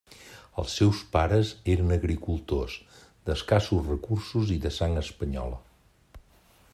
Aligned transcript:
Els 0.61 0.71
seus 0.77 1.01
pares 1.15 1.51
eren 1.73 1.93
agricultors 1.97 2.79
d'escassos 3.29 3.93
recursos 3.93 4.55
i 4.57 4.57
de 4.67 4.73
sang 4.81 4.97
espanyola. 5.05 5.61